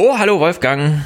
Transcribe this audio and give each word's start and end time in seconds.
Oh, 0.00 0.16
hallo 0.16 0.38
Wolfgang. 0.38 1.04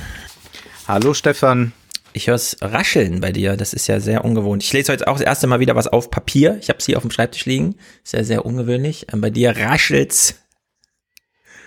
Hallo 0.86 1.14
Stefan. 1.14 1.72
Ich 2.12 2.26
höre 2.26 2.34
es 2.34 2.58
rascheln 2.60 3.20
bei 3.20 3.32
dir. 3.32 3.56
Das 3.56 3.72
ist 3.72 3.86
ja 3.86 4.00
sehr 4.00 4.22
ungewohnt. 4.22 4.62
Ich 4.62 4.70
lese 4.74 4.92
heute 4.92 5.08
auch 5.08 5.14
das 5.14 5.24
erste 5.24 5.46
Mal 5.46 5.60
wieder 5.60 5.74
was 5.74 5.86
auf 5.86 6.10
Papier. 6.10 6.58
Ich 6.60 6.68
habe 6.68 6.78
es 6.78 6.84
hier 6.84 6.98
auf 6.98 7.02
dem 7.02 7.10
Schreibtisch 7.10 7.46
liegen. 7.46 7.76
Sehr, 8.04 8.22
sehr 8.26 8.44
ungewöhnlich. 8.44 9.06
Ähm, 9.10 9.22
bei 9.22 9.30
dir 9.30 9.56
raschelt's. 9.56 10.34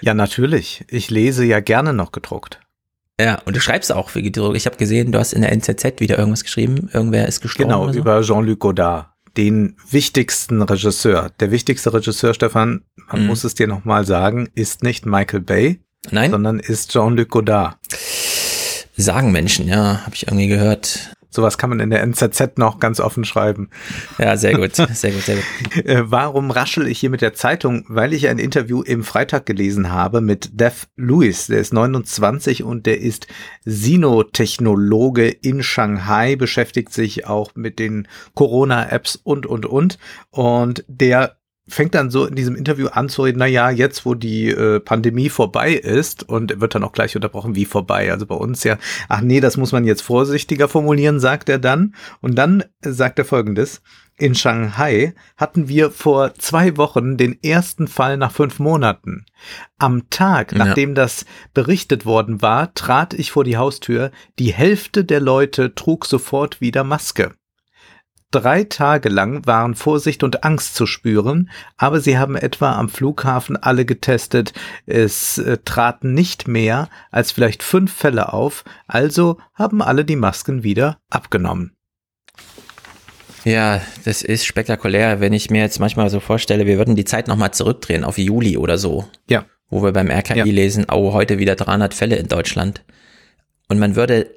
Ja, 0.02 0.14
natürlich. 0.14 0.86
Ich 0.88 1.10
lese 1.10 1.44
ja 1.46 1.62
gerne 1.62 1.94
noch 1.94 2.12
gedruckt. 2.12 2.60
Ja, 3.20 3.42
und 3.46 3.56
du 3.56 3.60
schreibst 3.60 3.92
auch 3.92 4.10
für 4.10 4.22
gedruckt. 4.22 4.56
Ich 4.56 4.68
habe 4.68 4.78
gesehen, 4.78 5.12
du 5.12 5.18
hast 5.18 5.34
in 5.34 5.42
der 5.42 5.52
NZZ 5.52 6.02
wieder 6.02 6.20
irgendwas 6.20 6.44
geschrieben. 6.44 6.92
Irgendwer 6.94 7.28
ist 7.28 7.42
gestorben. 7.42 7.72
Genau, 7.72 7.92
so. 7.92 7.98
über 7.98 8.22
Jean-Luc 8.22 8.60
Godard, 8.60 9.08
den 9.36 9.78
wichtigsten 9.90 10.62
Regisseur. 10.62 11.32
Der 11.40 11.50
wichtigste 11.50 11.92
Regisseur, 11.92 12.36
Stefan, 12.36 12.84
man 13.12 13.24
mhm. 13.24 13.28
muss 13.30 13.44
es 13.44 13.56
dir 13.56 13.66
nochmal 13.66 14.06
sagen, 14.06 14.48
ist 14.54 14.84
nicht 14.84 15.08
Michael 15.08 15.42
Bay, 15.42 15.80
Nein? 16.12 16.32
sondern 16.32 16.60
ist 16.60 16.92
Jean-Luc 16.92 17.30
Godard. 17.30 17.78
Sagen 18.98 19.32
Menschen, 19.32 19.68
ja, 19.68 20.06
habe 20.06 20.16
ich 20.16 20.28
irgendwie 20.28 20.48
gehört. 20.48 21.16
Sowas 21.36 21.58
kann 21.58 21.70
man 21.70 21.82
in 21.82 21.90
der 21.90 22.02
NZZ 22.02 22.58
noch 22.58 22.80
ganz 22.80 23.02
offen 23.02 23.26
schreiben. 23.26 23.70
Ja, 24.18 24.38
sehr 24.38 24.54
gut, 24.54 24.76
sehr 24.94 25.12
gut, 25.12 25.22
sehr 25.24 25.36
gut. 25.36 25.86
Äh, 25.86 26.10
warum 26.10 26.50
raschel 26.50 26.88
ich 26.88 27.00
hier 27.00 27.10
mit 27.10 27.22
der 27.22 27.34
Zeitung? 27.34 27.84
Weil 27.90 28.14
ich 28.14 28.30
ein 28.30 28.40
Interview 28.40 28.82
im 28.82 29.04
Freitag 29.04 29.46
gelesen 29.46 29.92
habe 29.92 30.22
mit 30.22 30.62
Dev 30.62 30.88
Lewis. 30.96 31.48
Der 31.48 31.60
ist 31.60 31.74
29 31.74 32.64
und 32.64 32.86
der 32.86 33.02
ist 33.02 33.28
Sinotechnologe 33.66 35.28
in 35.28 35.62
Shanghai, 35.62 36.38
beschäftigt 36.38 36.94
sich 36.94 37.28
auch 37.28 37.52
mit 37.56 37.80
den 37.80 38.08
Corona-Apps 38.34 39.18
und, 39.18 39.46
und, 39.46 39.66
und. 39.66 40.00
Und 40.32 40.86
der 40.88 41.36
fängt 41.68 41.96
dann 41.96 42.12
so 42.12 42.26
in 42.26 42.36
diesem 42.36 42.56
Interview 42.56 42.88
an 42.88 43.10
zu 43.10 43.24
reden, 43.24 43.40
na 43.40 43.48
ja, 43.48 43.70
jetzt 43.70 44.06
wo 44.06 44.14
die 44.14 44.50
äh, 44.50 44.80
Pandemie 44.80 45.30
vorbei 45.30 45.74
ist 45.74 46.28
und 46.28 46.62
wird 46.62 46.76
dann 46.76 46.84
auch 46.84 46.92
gleich 46.92 47.16
unterbrochen, 47.16 47.56
wie 47.56 47.66
vorbei. 47.66 48.12
Also 48.12 48.26
bei 48.26 48.36
uns 48.36 48.64
ja, 48.64 48.78
ach 49.10 49.22
nee, 49.22 49.40
das 49.40 49.58
muss 49.58 49.72
man 49.72 49.86
jetzt 49.86 50.02
vorsichtiger 50.02 50.68
formulieren, 50.68 51.20
sagt 51.20 51.50
er 51.50 51.58
dann. 51.58 51.96
Und 52.22 52.36
dann 52.36 52.64
sagt 52.82 53.20
er 53.20 53.26
folgendes. 53.26 53.82
In 54.18 54.34
Shanghai 54.34 55.14
hatten 55.36 55.68
wir 55.68 55.92
vor 55.92 56.36
zwei 56.36 56.78
Wochen 56.78 57.18
den 57.18 57.38
ersten 57.44 57.88
Fall 57.88 58.16
nach 58.16 58.32
fünf 58.32 58.60
Monaten. 58.60 59.26
Am 59.78 60.10
Tag, 60.10 60.54
ja. 60.54 60.60
nachdem 60.60 60.96
das 60.96 61.26
berichtet 61.54 62.06
worden 62.06 62.42
war, 62.42 62.74
trat 62.76 63.14
ich 63.14 63.32
vor 63.32 63.44
die 63.44 63.58
Haustür. 63.58 64.12
Die 64.40 64.54
Hälfte 64.54 65.04
der 65.04 65.20
Leute 65.20 65.76
trug 65.76 66.06
sofort 66.06 66.62
wieder 66.62 66.86
Maske. 66.86 67.34
Drei 68.32 68.64
Tage 68.66 69.10
lang 69.10 69.46
waren 69.46 69.76
Vorsicht 69.76 70.24
und 70.24 70.44
Angst 70.44 70.76
zu 70.76 70.86
spüren, 70.86 71.50
aber 71.78 72.02
sie 72.02 72.18
haben 72.18 72.36
etwa 72.36 72.74
am 72.74 72.90
Flughafen 72.90 73.56
alle 73.56 73.86
getestet. 73.86 74.54
Es 74.86 75.38
äh, 75.38 75.60
traten 75.64 76.14
nicht 76.14 76.48
mehr 76.48 76.90
als 77.12 77.32
vielleicht 77.32 77.64
fünf 77.64 77.94
Fälle 77.94 78.34
auf, 78.34 78.66
also 78.88 79.38
haben 79.54 79.82
alle 79.82 80.04
die 80.04 80.18
Masken 80.18 80.64
wieder 80.64 80.98
abgenommen. 81.10 81.76
Ja, 83.46 83.80
das 84.04 84.24
ist 84.24 84.46
spektakulär, 84.46 85.22
wenn 85.22 85.32
ich 85.32 85.52
mir 85.52 85.62
jetzt 85.62 85.80
manchmal 85.80 86.10
so 86.10 86.20
vorstelle, 86.20 86.66
wir 86.66 86.80
würden 86.80 86.96
die 86.96 87.06
Zeit 87.06 87.28
nochmal 87.28 87.54
zurückdrehen 87.54 88.04
auf 88.04 88.18
Juli 88.18 88.58
oder 88.58 88.80
so. 88.80 89.08
Ja. 89.30 89.46
Wo 89.70 89.84
wir 89.84 89.94
beim 89.94 90.10
RKI 90.10 90.40
ja. 90.40 90.44
lesen, 90.46 90.88
oh, 90.92 91.14
heute 91.14 91.38
wieder 91.38 91.56
300 91.56 91.94
Fälle 91.94 92.16
in 92.16 92.28
Deutschland. 92.28 92.84
Und 93.70 93.78
man 93.78 93.96
würde 93.96 94.32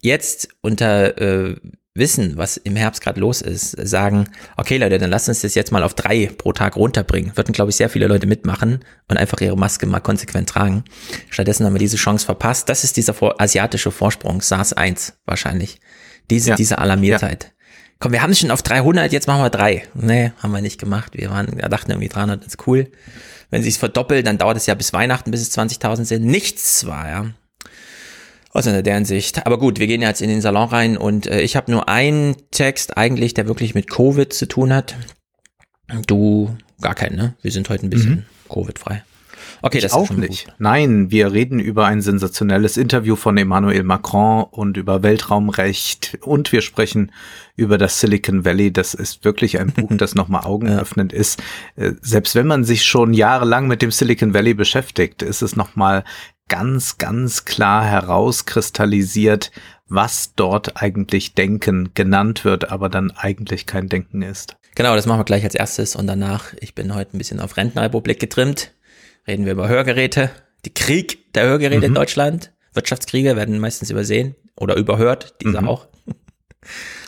jetzt 0.00 0.48
unter 0.60 1.18
äh, 1.20 1.56
wissen, 1.94 2.36
was 2.36 2.56
im 2.56 2.74
Herbst 2.74 3.00
gerade 3.00 3.20
los 3.20 3.40
ist, 3.40 3.70
sagen, 3.86 4.28
okay 4.56 4.78
Leute, 4.78 4.98
dann 4.98 5.10
lass 5.10 5.28
uns 5.28 5.42
das 5.42 5.54
jetzt 5.54 5.70
mal 5.70 5.84
auf 5.84 5.94
drei 5.94 6.26
pro 6.26 6.52
Tag 6.52 6.76
runterbringen. 6.76 7.36
Würden, 7.36 7.52
glaube 7.52 7.70
ich, 7.70 7.76
sehr 7.76 7.88
viele 7.88 8.08
Leute 8.08 8.26
mitmachen 8.26 8.80
und 9.08 9.16
einfach 9.16 9.40
ihre 9.40 9.56
Maske 9.56 9.86
mal 9.86 10.00
konsequent 10.00 10.48
tragen. 10.48 10.84
Stattdessen 11.30 11.64
haben 11.64 11.74
wir 11.74 11.78
diese 11.78 11.96
Chance 11.96 12.26
verpasst. 12.26 12.68
Das 12.68 12.82
ist 12.82 12.96
dieser 12.96 13.14
asiatische 13.40 13.92
Vorsprung, 13.92 14.42
SARS 14.42 14.72
1 14.72 15.14
wahrscheinlich. 15.24 15.80
Diese, 16.30 16.50
ja. 16.50 16.56
diese 16.56 16.78
Alarmiertheit. 16.78 17.44
Ja. 17.44 17.50
Komm, 18.00 18.12
wir 18.12 18.22
haben 18.22 18.32
es 18.32 18.40
schon 18.40 18.50
auf 18.50 18.62
300, 18.62 19.12
jetzt 19.12 19.28
machen 19.28 19.42
wir 19.42 19.50
drei. 19.50 19.84
Nee, 19.94 20.32
haben 20.42 20.50
wir 20.50 20.60
nicht 20.60 20.80
gemacht. 20.80 21.12
Wir 21.14 21.30
waren, 21.30 21.56
wir 21.56 21.68
dachten 21.68 21.92
irgendwie 21.92 22.08
300 22.08 22.44
ist 22.44 22.66
cool. 22.66 22.90
Wenn 23.50 23.62
sie 23.62 23.68
es 23.68 23.76
verdoppelt, 23.76 24.26
dann 24.26 24.36
dauert 24.36 24.56
es 24.56 24.66
ja 24.66 24.74
bis 24.74 24.92
Weihnachten, 24.92 25.30
bis 25.30 25.42
es 25.42 25.56
20.000 25.56 26.04
sind. 26.04 26.24
Nichts 26.24 26.86
war, 26.86 27.08
ja 27.08 27.26
aus 28.54 28.66
einer 28.66 28.82
deren 28.82 29.04
Sicht. 29.04 29.46
Aber 29.46 29.58
gut, 29.58 29.78
wir 29.78 29.86
gehen 29.86 30.00
jetzt 30.00 30.22
in 30.22 30.30
den 30.30 30.40
Salon 30.40 30.68
rein 30.68 30.96
und 30.96 31.26
äh, 31.26 31.42
ich 31.42 31.56
habe 31.56 31.70
nur 31.70 31.88
einen 31.88 32.36
Text 32.52 32.96
eigentlich, 32.96 33.34
der 33.34 33.46
wirklich 33.46 33.74
mit 33.74 33.90
Covid 33.90 34.32
zu 34.32 34.46
tun 34.46 34.72
hat. 34.72 34.96
Du 36.06 36.56
gar 36.80 36.94
keinen, 36.94 37.16
ne? 37.16 37.34
Wir 37.42 37.50
sind 37.50 37.68
heute 37.68 37.84
ein 37.86 37.90
bisschen 37.90 38.10
mhm. 38.10 38.24
Covid-frei. 38.48 39.02
Okay, 39.62 39.78
ich 39.78 39.82
das 39.82 39.92
auch 39.92 40.10
nicht. 40.10 40.46
Gut. 40.46 40.54
Nein, 40.58 41.10
wir 41.10 41.32
reden 41.32 41.58
über 41.58 41.86
ein 41.86 42.02
sensationelles 42.02 42.76
Interview 42.76 43.16
von 43.16 43.36
Emmanuel 43.36 43.82
Macron 43.82 44.44
und 44.50 44.76
über 44.76 45.02
Weltraumrecht 45.02 46.18
und 46.20 46.52
wir 46.52 46.60
sprechen 46.60 47.12
über 47.56 47.78
das 47.78 48.00
Silicon 48.00 48.44
Valley. 48.44 48.72
Das 48.72 48.94
ist 48.94 49.24
wirklich 49.24 49.58
ein 49.58 49.72
Buch, 49.72 49.90
das 49.96 50.14
nochmal 50.14 50.44
augenöffnend 50.44 51.12
ist. 51.12 51.42
Äh, 51.76 51.92
selbst 52.02 52.34
wenn 52.34 52.46
man 52.46 52.64
sich 52.64 52.84
schon 52.84 53.14
jahrelang 53.14 53.66
mit 53.66 53.82
dem 53.82 53.90
Silicon 53.90 54.34
Valley 54.34 54.54
beschäftigt, 54.54 55.22
ist 55.22 55.42
es 55.42 55.56
nochmal 55.56 56.04
ganz, 56.48 56.98
ganz 56.98 57.44
klar 57.44 57.84
herauskristallisiert, 57.84 59.50
was 59.88 60.34
dort 60.34 60.80
eigentlich 60.82 61.34
Denken 61.34 61.90
genannt 61.94 62.44
wird, 62.44 62.70
aber 62.70 62.88
dann 62.88 63.10
eigentlich 63.10 63.66
kein 63.66 63.88
Denken 63.88 64.22
ist. 64.22 64.56
Genau, 64.74 64.96
das 64.96 65.06
machen 65.06 65.20
wir 65.20 65.24
gleich 65.24 65.44
als 65.44 65.54
erstes 65.54 65.94
und 65.94 66.06
danach, 66.06 66.52
ich 66.60 66.74
bin 66.74 66.94
heute 66.94 67.16
ein 67.16 67.18
bisschen 67.18 67.40
auf 67.40 67.56
Rentenrepublik 67.56 68.18
getrimmt, 68.18 68.72
reden 69.26 69.44
wir 69.44 69.52
über 69.52 69.68
Hörgeräte, 69.68 70.30
die 70.64 70.74
Krieg 70.74 71.32
der 71.34 71.44
Hörgeräte 71.44 71.78
mhm. 71.78 71.84
in 71.84 71.94
Deutschland, 71.94 72.52
Wirtschaftskriege 72.72 73.36
werden 73.36 73.60
meistens 73.60 73.90
übersehen 73.90 74.34
oder 74.56 74.76
überhört, 74.76 75.36
diese 75.42 75.60
mhm. 75.60 75.68
auch. 75.68 75.86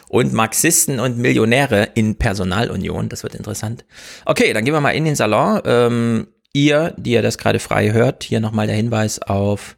Und 0.09 0.33
Marxisten 0.33 1.01
und 1.01 1.19
Millionäre 1.19 1.89
in 1.95 2.17
Personalunion, 2.17 3.09
das 3.09 3.25
wird 3.25 3.35
interessant. 3.35 3.85
Okay, 4.25 4.53
dann 4.53 4.65
gehen 4.65 4.75
wir 4.75 4.81
mal 4.81 4.93
in 4.93 5.05
den 5.05 5.17
Salon. 5.17 5.61
Ähm, 5.65 6.29
ihr, 6.57 6.95
die 6.97 7.13
ihr 7.13 7.23
das 7.23 7.39
gerade 7.39 7.59
frei 7.59 7.93
hört, 7.93 8.25
hier 8.25 8.41
nochmal 8.41 8.67
der 8.67 8.77
Hinweis 8.77 9.21
auf 9.21 9.77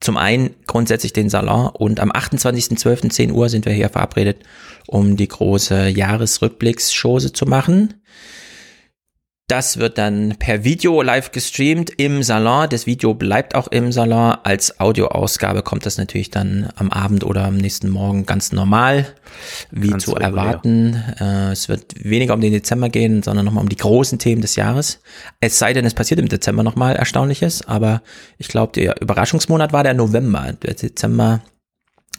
zum 0.00 0.16
einen 0.16 0.54
grundsätzlich 0.66 1.12
den 1.12 1.28
Salon 1.28 1.68
und 1.68 2.00
am 2.00 2.10
28.12. 2.10 3.10
10 3.10 3.32
Uhr 3.32 3.48
sind 3.48 3.66
wir 3.66 3.72
hier 3.72 3.90
verabredet, 3.90 4.38
um 4.86 5.16
die 5.16 5.28
große 5.28 5.88
Jahresrückblickschose 5.88 7.32
zu 7.32 7.44
machen. 7.44 7.94
Das 9.50 9.78
wird 9.78 9.98
dann 9.98 10.36
per 10.38 10.62
Video 10.62 11.02
live 11.02 11.32
gestreamt 11.32 11.90
im 11.96 12.22
Salon. 12.22 12.68
Das 12.70 12.86
Video 12.86 13.14
bleibt 13.14 13.56
auch 13.56 13.66
im 13.66 13.90
Salon. 13.90 14.36
Als 14.44 14.78
Audioausgabe 14.78 15.62
kommt 15.62 15.84
das 15.86 15.98
natürlich 15.98 16.30
dann 16.30 16.68
am 16.76 16.92
Abend 16.92 17.24
oder 17.24 17.46
am 17.46 17.56
nächsten 17.56 17.88
Morgen 17.88 18.26
ganz 18.26 18.52
normal, 18.52 19.08
wie 19.72 19.88
ganz 19.88 20.04
zu 20.04 20.14
erwarten. 20.14 21.02
Äh, 21.18 21.50
es 21.50 21.68
wird 21.68 21.96
weniger 21.96 22.34
um 22.34 22.40
den 22.40 22.52
Dezember 22.52 22.90
gehen, 22.90 23.24
sondern 23.24 23.44
nochmal 23.44 23.64
um 23.64 23.68
die 23.68 23.74
großen 23.74 24.20
Themen 24.20 24.40
des 24.40 24.54
Jahres. 24.54 25.00
Es 25.40 25.58
sei 25.58 25.72
denn, 25.72 25.84
es 25.84 25.94
passiert 25.94 26.20
im 26.20 26.28
Dezember 26.28 26.62
nochmal 26.62 26.94
Erstaunliches, 26.94 27.66
aber 27.66 28.02
ich 28.38 28.46
glaube, 28.46 28.74
der 28.74 29.02
Überraschungsmonat 29.02 29.72
war 29.72 29.82
der 29.82 29.94
November. 29.94 30.52
Der 30.62 30.74
Dezember 30.74 31.40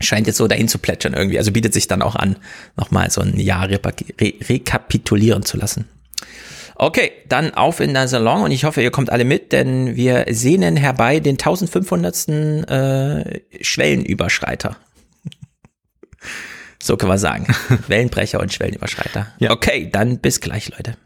scheint 0.02 0.28
jetzt 0.28 0.36
so 0.36 0.50
dahin 0.50 0.68
zu 0.68 0.80
plätschern 0.80 1.14
irgendwie. 1.14 1.38
Also 1.38 1.54
bietet 1.54 1.74
sich 1.74 1.88
dann 1.88 2.02
auch 2.02 2.18
an, 2.18 2.36
nochmal 2.76 3.10
so 3.10 3.22
ein 3.22 3.40
Jahr 3.40 3.70
re 3.70 3.80
rekapitulieren 4.20 5.44
zu 5.44 5.56
lassen. 5.56 5.86
Okay, 6.84 7.12
dann 7.28 7.54
auf 7.54 7.80
in 7.80 7.94
den 7.94 8.08
Salon 8.08 8.42
und 8.42 8.50
ich 8.50 8.64
hoffe, 8.64 8.82
ihr 8.82 8.90
kommt 8.90 9.12
alle 9.12 9.24
mit, 9.24 9.52
denn 9.52 9.96
wir 9.96 10.26
sehnen 10.32 10.76
herbei 10.76 11.20
den 11.20 11.34
1500. 11.34 12.28
Äh, 12.28 13.42
Schwellenüberschreiter. 13.62 14.78
so 16.82 16.98
können 16.98 17.12
wir 17.12 17.20
sagen. 17.20 17.46
Wellenbrecher 17.88 18.40
und 18.40 18.52
Schwellenüberschreiter. 18.52 19.28
Ja. 19.38 19.52
Okay, 19.52 19.90
dann 19.92 20.18
bis 20.18 20.42
gleich, 20.42 20.70
Leute. 20.76 20.98